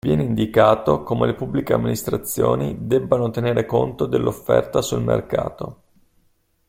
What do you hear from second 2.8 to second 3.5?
debbano